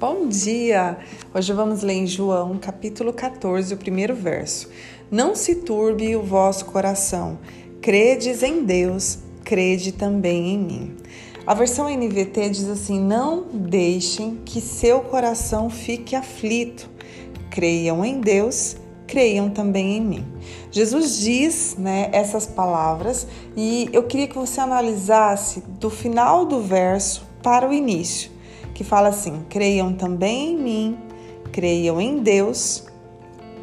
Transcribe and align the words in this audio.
Bom 0.00 0.28
dia! 0.28 0.96
Hoje 1.34 1.52
vamos 1.52 1.82
ler 1.82 1.94
em 1.94 2.06
João, 2.06 2.56
capítulo 2.56 3.12
14, 3.12 3.74
o 3.74 3.76
primeiro 3.76 4.14
verso. 4.14 4.70
Não 5.10 5.34
se 5.34 5.56
turbe 5.56 6.14
o 6.14 6.22
vosso 6.22 6.66
coração, 6.66 7.36
credes 7.80 8.44
em 8.44 8.64
Deus, 8.64 9.18
crede 9.42 9.90
também 9.90 10.54
em 10.54 10.58
mim. 10.58 10.96
A 11.44 11.52
versão 11.52 11.88
NVT 11.90 12.48
diz 12.48 12.68
assim: 12.68 13.00
Não 13.00 13.42
deixem 13.52 14.36
que 14.44 14.60
seu 14.60 15.00
coração 15.00 15.68
fique 15.68 16.14
aflito. 16.14 16.88
Creiam 17.50 18.04
em 18.04 18.20
Deus, 18.20 18.76
creiam 19.04 19.50
também 19.50 19.96
em 19.96 20.00
mim. 20.00 20.26
Jesus 20.70 21.18
diz 21.18 21.74
né, 21.76 22.08
essas 22.12 22.46
palavras 22.46 23.26
e 23.56 23.88
eu 23.92 24.04
queria 24.04 24.28
que 24.28 24.38
você 24.38 24.60
analisasse 24.60 25.60
do 25.80 25.90
final 25.90 26.46
do 26.46 26.60
verso 26.60 27.26
para 27.42 27.68
o 27.68 27.72
início 27.72 28.37
que 28.78 28.84
fala 28.84 29.08
assim: 29.08 29.44
creiam 29.48 29.92
também 29.92 30.52
em 30.52 30.56
mim, 30.56 30.98
creiam 31.50 32.00
em 32.00 32.22
Deus, 32.22 32.84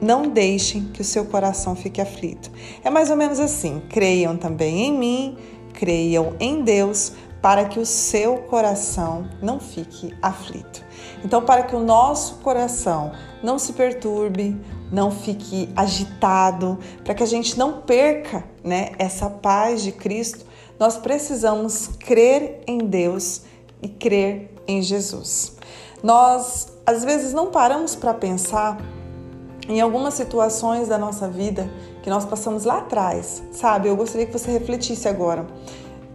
não 0.00 0.28
deixem 0.28 0.84
que 0.84 1.00
o 1.00 1.04
seu 1.04 1.24
coração 1.24 1.74
fique 1.74 2.00
aflito. 2.00 2.48
É 2.84 2.88
mais 2.88 3.10
ou 3.10 3.16
menos 3.16 3.40
assim: 3.40 3.82
creiam 3.88 4.36
também 4.36 4.86
em 4.86 4.96
mim, 4.96 5.36
creiam 5.72 6.36
em 6.38 6.62
Deus, 6.62 7.14
para 7.42 7.64
que 7.64 7.80
o 7.80 7.84
seu 7.84 8.36
coração 8.42 9.28
não 9.42 9.58
fique 9.58 10.14
aflito. 10.22 10.84
Então, 11.24 11.42
para 11.42 11.64
que 11.64 11.74
o 11.74 11.80
nosso 11.80 12.36
coração 12.36 13.10
não 13.42 13.58
se 13.58 13.72
perturbe, 13.72 14.56
não 14.92 15.10
fique 15.10 15.70
agitado, 15.74 16.78
para 17.02 17.14
que 17.14 17.22
a 17.24 17.26
gente 17.26 17.58
não 17.58 17.80
perca, 17.80 18.44
né, 18.62 18.92
essa 18.96 19.28
paz 19.28 19.82
de 19.82 19.90
Cristo, 19.90 20.46
nós 20.78 20.96
precisamos 20.96 21.88
crer 21.98 22.62
em 22.64 22.78
Deus 22.78 23.49
e 23.82 23.88
crer 23.88 24.54
em 24.66 24.82
Jesus. 24.82 25.56
Nós 26.02 26.68
às 26.86 27.04
vezes 27.04 27.32
não 27.32 27.50
paramos 27.50 27.94
para 27.94 28.12
pensar 28.14 28.78
em 29.68 29.80
algumas 29.80 30.14
situações 30.14 30.88
da 30.88 30.98
nossa 30.98 31.28
vida 31.28 31.70
que 32.02 32.10
nós 32.10 32.24
passamos 32.24 32.64
lá 32.64 32.78
atrás, 32.78 33.42
sabe? 33.52 33.88
Eu 33.88 33.96
gostaria 33.96 34.26
que 34.26 34.32
você 34.32 34.50
refletisse 34.50 35.08
agora, 35.08 35.46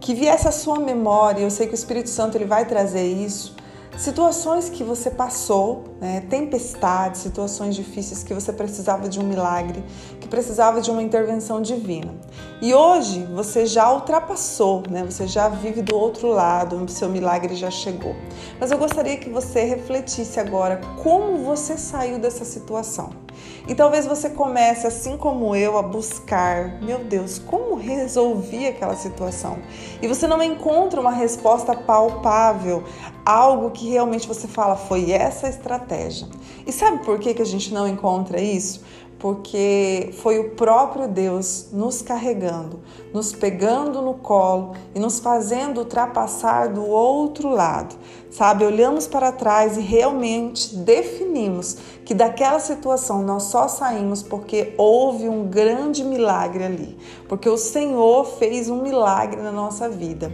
que 0.00 0.14
viesse 0.14 0.46
a 0.46 0.52
sua 0.52 0.78
memória. 0.78 1.40
Eu 1.40 1.50
sei 1.50 1.66
que 1.66 1.72
o 1.72 1.74
Espírito 1.74 2.10
Santo 2.10 2.36
ele 2.36 2.44
vai 2.44 2.66
trazer 2.66 3.06
isso 3.06 3.54
situações 3.96 4.68
que 4.68 4.84
você 4.84 5.10
passou, 5.10 5.84
né, 6.00 6.20
tempestades, 6.28 7.20
situações 7.20 7.74
difíceis 7.74 8.22
que 8.22 8.34
você 8.34 8.52
precisava 8.52 9.08
de 9.08 9.18
um 9.18 9.22
milagre, 9.22 9.82
que 10.20 10.28
precisava 10.28 10.80
de 10.80 10.90
uma 10.90 11.02
intervenção 11.02 11.60
divina. 11.62 12.14
E 12.60 12.74
hoje 12.74 13.24
você 13.34 13.66
já 13.66 13.92
ultrapassou, 13.92 14.82
né, 14.90 15.04
você 15.04 15.26
já 15.26 15.48
vive 15.48 15.82
do 15.82 15.96
outro 15.96 16.28
lado, 16.28 16.76
o 16.76 16.88
seu 16.88 17.08
milagre 17.08 17.54
já 17.54 17.70
chegou. 17.70 18.14
Mas 18.60 18.70
eu 18.70 18.78
gostaria 18.78 19.16
que 19.16 19.30
você 19.30 19.64
refletisse 19.64 20.38
agora 20.38 20.80
como 21.02 21.38
você 21.38 21.76
saiu 21.76 22.18
dessa 22.18 22.44
situação. 22.44 23.25
E 23.68 23.74
talvez 23.74 24.06
você 24.06 24.30
comece, 24.30 24.86
assim 24.86 25.16
como 25.16 25.56
eu, 25.56 25.76
a 25.76 25.82
buscar, 25.82 26.80
meu 26.80 27.00
Deus, 27.00 27.38
como 27.38 27.74
resolvi 27.74 28.66
aquela 28.66 28.94
situação? 28.94 29.58
E 30.00 30.06
você 30.06 30.26
não 30.26 30.40
encontra 30.42 31.00
uma 31.00 31.10
resposta 31.10 31.74
palpável, 31.74 32.84
algo 33.24 33.70
que 33.70 33.90
realmente 33.90 34.28
você 34.28 34.46
fala, 34.46 34.76
foi 34.76 35.10
essa 35.10 35.48
a 35.48 35.50
estratégia. 35.50 36.28
E 36.64 36.72
sabe 36.72 37.04
por 37.04 37.18
que, 37.18 37.34
que 37.34 37.42
a 37.42 37.46
gente 37.46 37.74
não 37.74 37.88
encontra 37.88 38.40
isso? 38.40 38.84
Porque 39.18 40.10
foi 40.18 40.38
o 40.38 40.50
próprio 40.50 41.08
Deus 41.08 41.68
nos 41.72 42.02
carregando, 42.02 42.80
nos 43.12 43.32
pegando 43.32 44.02
no 44.02 44.14
colo 44.14 44.74
e 44.94 45.00
nos 45.00 45.18
fazendo 45.18 45.78
ultrapassar 45.78 46.68
do 46.68 46.86
outro 46.86 47.48
lado. 47.48 47.96
Sabe, 48.30 48.66
olhamos 48.66 49.06
para 49.06 49.32
trás 49.32 49.78
e 49.78 49.80
realmente 49.80 50.76
definimos 50.76 51.78
que 52.04 52.12
daquela 52.12 52.58
situação 52.58 53.22
nós 53.22 53.44
só 53.44 53.66
saímos 53.66 54.22
porque 54.22 54.74
houve 54.76 55.28
um 55.28 55.46
grande 55.46 56.04
milagre 56.04 56.64
ali, 56.64 56.98
porque 57.28 57.48
o 57.48 57.56
Senhor 57.56 58.24
fez 58.24 58.68
um 58.68 58.82
milagre 58.82 59.40
na 59.40 59.52
nossa 59.52 59.88
vida. 59.88 60.30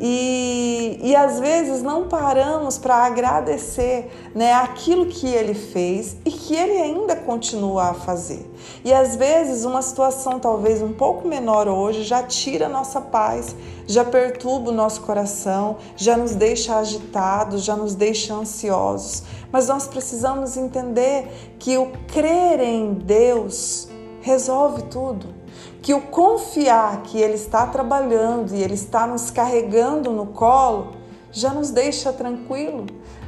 E, 0.00 1.00
e 1.02 1.16
às 1.16 1.40
vezes 1.40 1.82
não 1.82 2.08
paramos 2.08 2.78
para 2.78 2.94
agradecer 2.96 4.10
né, 4.34 4.52
aquilo 4.52 5.06
que 5.06 5.26
ele 5.26 5.54
fez 5.54 6.16
e 6.24 6.30
que 6.30 6.54
ele 6.54 6.80
ainda 6.80 7.16
continua 7.16 7.90
a 7.90 7.94
fazer. 7.94 8.48
E 8.84 8.92
às 8.92 9.16
vezes 9.16 9.64
uma 9.64 9.82
situação 9.82 10.38
talvez 10.38 10.80
um 10.82 10.92
pouco 10.92 11.26
menor 11.26 11.66
hoje 11.66 12.04
já 12.04 12.22
tira 12.22 12.68
nossa 12.68 13.00
paz, 13.00 13.56
já 13.86 14.04
perturba 14.04 14.70
o 14.70 14.74
nosso 14.74 15.00
coração, 15.00 15.78
já 15.96 16.16
nos 16.16 16.34
deixa 16.34 16.76
agitados, 16.76 17.64
já 17.64 17.74
nos 17.74 17.94
deixa 17.94 18.34
ansiosos. 18.34 19.24
Mas 19.50 19.66
nós 19.66 19.88
precisamos 19.88 20.56
entender 20.56 21.56
que 21.58 21.76
o 21.76 21.90
crer 22.06 22.60
em 22.60 22.94
Deus 22.94 23.88
resolve 24.20 24.82
tudo 24.82 25.37
que 25.82 25.94
o 25.94 26.00
confiar 26.00 27.02
que 27.02 27.18
Ele 27.18 27.34
está 27.34 27.66
trabalhando 27.66 28.54
e 28.54 28.62
Ele 28.62 28.74
está 28.74 29.06
nos 29.06 29.30
carregando 29.30 30.12
no 30.12 30.26
colo 30.26 30.92
já 31.30 31.52
nos 31.52 31.70
deixa 31.70 32.12
tranquilo. 32.12 32.86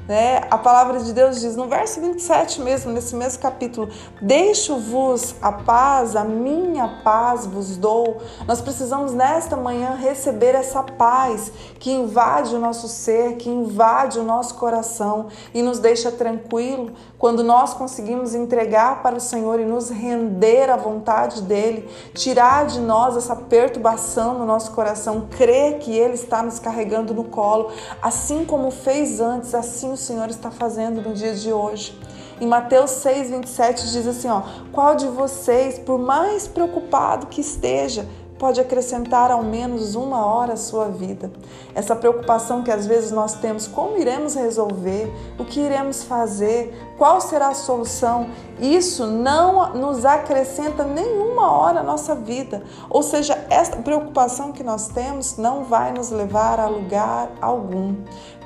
Né? 0.09 0.41
A 0.51 0.59
palavra 0.59 0.99
de 1.01 1.13
Deus 1.13 1.41
diz 1.41 1.55
no 1.55 1.69
verso 1.69 2.01
27 2.01 2.61
mesmo, 2.61 2.93
nesse 2.93 3.15
mesmo 3.15 3.41
capítulo: 3.41 3.89
Deixo-vos 4.21 5.37
a 5.41 5.53
paz, 5.53 6.17
a 6.17 6.25
minha 6.25 7.01
paz 7.05 7.47
vos 7.47 7.77
dou. 7.77 8.21
Nós 8.47 8.61
precisamos 8.61 9.13
nesta 9.13 9.57
manhã 9.57 9.95
receber 9.95 10.55
essa 10.55 10.83
paz 10.83 11.53
que 11.79 11.93
invade 11.93 12.55
o 12.55 12.59
nosso 12.59 12.89
ser, 12.89 13.37
que 13.37 13.49
invade 13.49 14.19
o 14.19 14.25
nosso 14.25 14.55
coração 14.55 15.29
e 15.55 15.63
nos 15.63 15.79
deixa 15.79 16.11
tranquilo 16.11 16.93
quando 17.19 17.45
nós 17.45 17.75
conseguimos 17.75 18.35
entregar 18.35 19.03
para 19.03 19.17
o 19.17 19.21
Senhor 19.21 19.61
e 19.61 19.65
nos 19.65 19.91
render 19.91 20.71
à 20.71 20.77
vontade 20.77 21.43
dele, 21.43 21.89
tirar 22.15 22.67
de 22.67 22.81
nós 22.81 23.17
essa 23.17 23.37
perturbação 23.37 24.39
no 24.39 24.47
nosso 24.47 24.73
coração, 24.73 25.29
crer 25.31 25.79
que 25.79 25.93
ele 25.93 26.15
está 26.15 26.43
nos 26.43 26.59
carregando 26.59 27.13
no 27.13 27.25
colo, 27.25 27.71
assim 28.01 28.45
como 28.45 28.71
fez 28.71 29.21
antes, 29.21 29.55
assim 29.55 29.93
o 29.93 29.97
Senhor 30.01 30.29
está 30.29 30.51
fazendo 30.51 31.01
no 31.01 31.15
dia 31.15 31.35
de 31.35 31.53
hoje. 31.53 31.99
Em 32.41 32.47
Mateus 32.47 32.91
6, 32.93 33.31
27 33.31 33.91
diz 33.93 34.07
assim: 34.07 34.29
ó, 34.29 34.43
qual 34.73 34.95
de 34.95 35.07
vocês, 35.07 35.79
por 35.79 35.99
mais 35.99 36.49
preocupado 36.49 37.27
que 37.27 37.41
esteja, 37.41 38.07
pode 38.41 38.59
acrescentar 38.59 39.31
ao 39.31 39.43
menos 39.43 39.95
uma 39.95 40.25
hora 40.25 40.55
à 40.55 40.57
sua 40.57 40.87
vida. 40.87 41.31
Essa 41.75 41.95
preocupação 41.95 42.63
que 42.63 42.71
às 42.71 42.87
vezes 42.87 43.11
nós 43.11 43.35
temos, 43.35 43.69
como 43.69 43.99
iremos 43.99 44.35
resolver, 44.35 45.13
o 45.39 45.45
que 45.45 45.61
iremos 45.61 46.03
fazer, 46.03 46.75
qual 46.97 47.21
será 47.21 47.49
a 47.49 47.55
solução, 47.55 48.31
isso 48.59 49.07
não 49.07 49.75
nos 49.75 50.07
acrescenta 50.07 50.85
nenhuma 50.85 51.53
hora 51.53 51.81
à 51.81 51.83
nossa 51.83 52.15
vida. 52.15 52.63
Ou 52.89 53.03
seja, 53.03 53.39
esta 53.51 53.77
preocupação 53.77 54.53
que 54.53 54.65
nós 54.65 54.89
temos 54.89 55.37
não 55.37 55.65
vai 55.65 55.93
nos 55.93 56.11
levar 56.11 56.59
a 56.59 56.67
lugar 56.67 57.31
algum. 57.43 57.95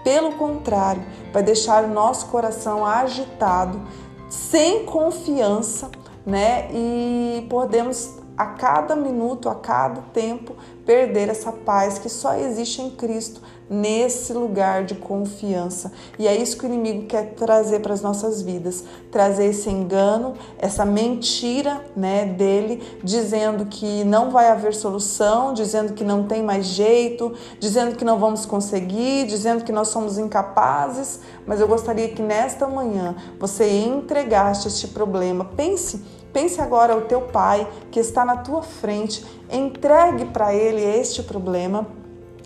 Pelo 0.03 0.33
contrário, 0.33 1.07
vai 1.33 1.45
deixar 1.45 1.85
o 1.85 1.89
nosso 1.89 2.27
coração 2.27 2.85
agitado, 2.85 3.81
sem 4.29 4.85
confiança, 4.85 5.89
né? 6.27 6.69
E 6.73 7.47
podemos 7.49 8.24
a 8.37 8.47
cada 8.47 8.97
minuto, 8.97 9.49
a 9.49 9.55
cada 9.55 10.01
tempo, 10.13 10.57
perder 10.85 11.29
essa 11.29 11.53
paz 11.53 11.99
que 11.99 12.09
só 12.09 12.35
existe 12.35 12.83
em 12.83 12.91
Cristo, 12.91 13.41
nesse 13.71 14.33
lugar 14.33 14.85
de 14.85 14.95
confiança. 14.95 15.91
E 16.19 16.29
é 16.29 16.37
isso 16.37 16.59
que 16.59 16.67
o 16.67 16.69
inimigo 16.69 17.07
quer 17.07 17.35
trazer 17.35 17.81
para 17.81 17.95
as 17.95 18.03
nossas 18.03 18.43
vidas, 18.43 18.85
trazer 19.11 19.47
esse 19.47 19.71
engano, 19.71 20.35
essa 20.59 20.85
mentira, 20.85 21.81
né, 21.97 22.27
dele, 22.27 22.83
dizendo 23.03 23.67
que 23.67 24.05
não 24.05 24.31
vai 24.31 24.49
haver 24.49 24.75
solução, 24.75 25.55
dizendo 25.55 25.95
que 25.95 26.05
não 26.05 26.25
tem 26.25 26.43
mais 26.43 26.67
jeito, 26.67 27.33
dizendo 27.59 27.97
que 27.97 28.05
não 28.05 28.19
vamos 28.19 28.45
conseguir, 28.45 29.27
dizendo 29.27 29.65
que 29.65 29.73
nós 29.73 29.89
somos 29.89 30.19
incapazes, 30.19 31.21
mas 31.47 31.61
eu 31.61 31.67
gostaria 31.67 32.09
que 32.09 32.21
nesta 32.21 32.67
manhã 32.67 33.17
você 33.39 33.67
entregasse 33.71 34.69
este 34.69 34.89
problema. 34.89 35.45
Pense 35.57 36.03
Pense 36.35 36.61
agora 36.61 36.97
o 36.97 37.03
teu 37.03 37.23
pai 37.23 37.67
que 37.93 38.01
está 38.01 38.25
na 38.25 38.39
tua 38.39 38.61
frente, 38.61 39.25
entregue 39.49 40.25
para 40.27 40.53
ele 40.53 40.83
este 40.83 41.23
problema 41.23 41.87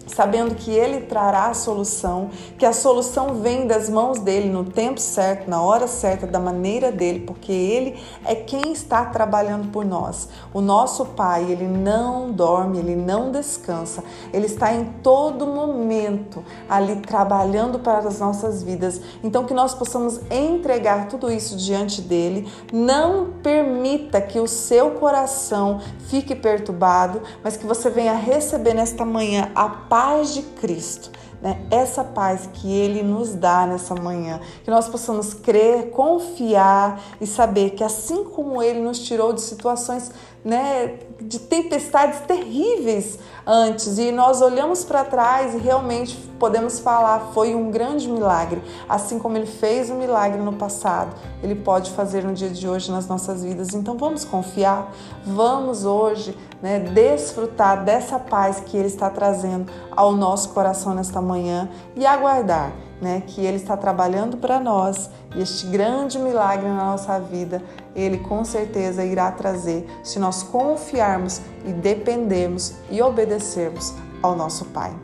sabendo 0.08 0.54
que 0.54 0.70
Ele 0.70 1.02
trará 1.02 1.46
a 1.46 1.54
solução, 1.54 2.30
que 2.56 2.66
a 2.66 2.72
solução 2.72 3.34
vem 3.34 3.66
das 3.66 3.88
mãos 3.88 4.18
dele 4.18 4.48
no 4.48 4.64
tempo 4.64 5.00
certo, 5.00 5.48
na 5.48 5.62
hora 5.62 5.86
certa, 5.86 6.26
da 6.26 6.38
maneira 6.38 6.90
dele, 6.90 7.20
porque 7.20 7.52
Ele 7.52 7.98
é 8.24 8.34
quem 8.34 8.72
está 8.72 9.04
trabalhando 9.04 9.70
por 9.70 9.84
nós. 9.84 10.28
O 10.52 10.60
nosso 10.60 11.06
Pai, 11.06 11.44
Ele 11.50 11.66
não 11.66 12.30
dorme, 12.30 12.78
Ele 12.78 12.96
não 12.96 13.30
descansa, 13.30 14.02
Ele 14.32 14.46
está 14.46 14.72
em 14.72 14.84
todo 15.02 15.46
momento 15.46 16.44
ali 16.68 16.96
trabalhando 16.96 17.78
para 17.78 17.98
as 17.98 18.18
nossas 18.18 18.62
vidas. 18.62 19.00
Então, 19.22 19.44
que 19.44 19.54
nós 19.54 19.74
possamos 19.74 20.20
entregar 20.30 21.08
tudo 21.08 21.30
isso 21.30 21.56
diante 21.56 22.00
dele, 22.00 22.50
não 22.72 23.32
permita 23.42 24.20
que 24.20 24.40
o 24.40 24.46
seu 24.46 24.92
coração 24.92 25.80
fique 26.08 26.34
perturbado, 26.34 27.20
mas 27.42 27.56
que 27.56 27.66
você 27.66 27.90
venha 27.90 28.14
receber 28.14 28.74
nesta 28.74 29.04
manhã 29.04 29.50
a 29.54 29.68
paz 29.68 29.97
paz 29.98 30.32
de 30.32 30.42
Cristo. 30.42 31.10
né, 31.42 31.66
essa 31.70 32.02
paz 32.02 32.48
que 32.52 32.72
Ele 32.72 33.00
nos 33.00 33.32
dá 33.34 33.64
nessa 33.64 33.94
manhã, 33.94 34.40
que 34.64 34.70
nós 34.70 34.88
possamos 34.88 35.34
crer, 35.34 35.90
confiar 35.90 37.00
e 37.20 37.26
saber 37.28 37.70
que 37.70 37.84
assim 37.84 38.24
como 38.24 38.60
Ele 38.60 38.80
nos 38.80 38.98
tirou 39.00 39.32
de 39.32 39.40
situações 39.40 40.10
né, 40.44 40.98
de 41.20 41.38
tempestades 41.38 42.20
terríveis 42.20 43.18
antes. 43.46 43.98
E 43.98 44.12
nós 44.12 44.40
olhamos 44.40 44.84
para 44.84 45.04
trás 45.04 45.54
e 45.54 45.58
realmente 45.58 46.16
podemos 46.38 46.78
falar 46.78 47.30
foi 47.32 47.54
um 47.54 47.70
grande 47.70 48.08
milagre, 48.08 48.62
assim 48.88 49.18
como 49.18 49.36
ele 49.36 49.46
fez 49.46 49.90
um 49.90 49.98
milagre 49.98 50.40
no 50.40 50.52
passado, 50.52 51.14
ele 51.42 51.54
pode 51.54 51.90
fazer 51.90 52.22
no 52.22 52.32
dia 52.32 52.50
de 52.50 52.68
hoje 52.68 52.90
nas 52.90 53.06
nossas 53.08 53.42
vidas. 53.42 53.74
Então 53.74 53.96
vamos 53.96 54.24
confiar, 54.24 54.92
vamos 55.24 55.84
hoje 55.84 56.36
né, 56.62 56.78
desfrutar 56.78 57.84
dessa 57.84 58.18
paz 58.18 58.60
que 58.60 58.76
ele 58.76 58.88
está 58.88 59.10
trazendo 59.10 59.70
ao 59.90 60.12
nosso 60.12 60.50
coração 60.50 60.94
nesta 60.94 61.20
manhã 61.20 61.68
e 61.96 62.06
aguardar 62.06 62.72
né, 63.00 63.22
que 63.26 63.40
Ele 63.44 63.56
está 63.56 63.76
trabalhando 63.76 64.36
para 64.36 64.58
nós 64.58 65.10
e 65.34 65.42
este 65.42 65.66
grande 65.66 66.18
milagre 66.18 66.68
na 66.68 66.86
nossa 66.86 67.18
vida, 67.18 67.62
Ele 67.94 68.18
com 68.18 68.44
certeza 68.44 69.04
irá 69.04 69.30
trazer 69.30 69.86
se 70.02 70.18
nós 70.18 70.42
confiarmos 70.42 71.40
e 71.64 71.72
dependermos 71.72 72.74
e 72.90 73.00
obedecermos 73.00 73.94
ao 74.22 74.34
nosso 74.34 74.64
Pai. 74.66 74.94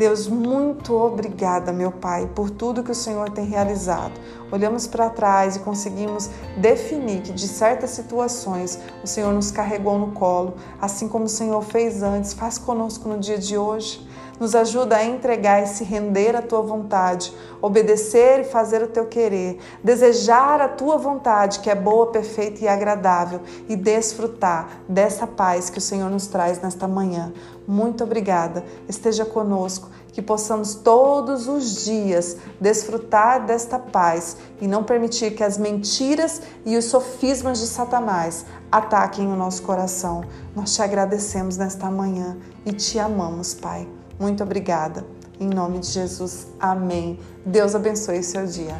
Deus, 0.00 0.26
muito 0.26 0.94
obrigada, 0.94 1.74
meu 1.74 1.92
Pai, 1.92 2.26
por 2.34 2.48
tudo 2.48 2.82
que 2.82 2.90
o 2.90 2.94
Senhor 2.94 3.28
tem 3.28 3.44
realizado. 3.44 4.18
Olhamos 4.50 4.86
para 4.86 5.10
trás 5.10 5.56
e 5.56 5.58
conseguimos 5.58 6.30
definir 6.56 7.20
que 7.20 7.32
de 7.32 7.46
certas 7.46 7.90
situações 7.90 8.78
o 9.04 9.06
Senhor 9.06 9.30
nos 9.34 9.50
carregou 9.50 9.98
no 9.98 10.12
colo, 10.12 10.54
assim 10.80 11.06
como 11.06 11.26
o 11.26 11.28
Senhor 11.28 11.60
fez 11.62 12.02
antes, 12.02 12.32
faz 12.32 12.56
conosco 12.56 13.10
no 13.10 13.18
dia 13.18 13.36
de 13.36 13.58
hoje. 13.58 14.08
Nos 14.40 14.54
ajuda 14.54 14.96
a 14.96 15.04
entregar 15.04 15.62
e 15.62 15.66
se 15.66 15.84
render 15.84 16.34
à 16.34 16.40
tua 16.40 16.62
vontade, 16.62 17.32
obedecer 17.60 18.40
e 18.40 18.44
fazer 18.44 18.82
o 18.82 18.88
teu 18.88 19.04
querer, 19.04 19.58
desejar 19.84 20.62
a 20.62 20.68
tua 20.68 20.96
vontade, 20.96 21.60
que 21.60 21.68
é 21.68 21.74
boa, 21.74 22.06
perfeita 22.06 22.64
e 22.64 22.68
agradável, 22.68 23.42
e 23.68 23.76
desfrutar 23.76 24.80
dessa 24.88 25.26
paz 25.26 25.68
que 25.68 25.76
o 25.76 25.80
Senhor 25.80 26.08
nos 26.08 26.26
traz 26.26 26.58
nesta 26.62 26.88
manhã. 26.88 27.34
Muito 27.68 28.02
obrigada. 28.02 28.64
Esteja 28.88 29.26
conosco, 29.26 29.90
que 30.10 30.22
possamos 30.22 30.74
todos 30.74 31.46
os 31.46 31.84
dias 31.84 32.36
desfrutar 32.60 33.44
desta 33.44 33.78
paz 33.78 34.36
e 34.60 34.66
não 34.66 34.82
permitir 34.84 35.32
que 35.32 35.44
as 35.44 35.56
mentiras 35.56 36.42
e 36.64 36.76
os 36.76 36.86
sofismas 36.86 37.60
de 37.60 37.66
Satanás 37.66 38.44
ataquem 38.72 39.26
o 39.26 39.36
nosso 39.36 39.62
coração. 39.62 40.24
Nós 40.54 40.74
te 40.74 40.82
agradecemos 40.82 41.56
nesta 41.56 41.90
manhã 41.90 42.36
e 42.64 42.72
te 42.72 42.98
amamos, 42.98 43.54
Pai. 43.54 43.99
Muito 44.20 44.42
obrigada. 44.42 45.02
Em 45.40 45.48
nome 45.48 45.78
de 45.78 45.86
Jesus, 45.86 46.46
amém. 46.60 47.18
Deus 47.46 47.74
abençoe 47.74 48.22
seu 48.22 48.46
dia. 48.46 48.78